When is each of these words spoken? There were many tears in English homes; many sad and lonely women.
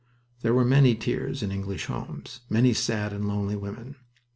There 0.41 0.55
were 0.55 0.65
many 0.65 0.95
tears 0.95 1.43
in 1.43 1.51
English 1.51 1.85
homes; 1.85 2.39
many 2.49 2.73
sad 2.73 3.13
and 3.13 3.27
lonely 3.27 3.55
women. 3.55 3.97